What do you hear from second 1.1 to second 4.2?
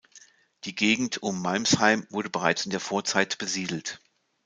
um Meimsheim wurde bereits in der Vorzeit besiedelt.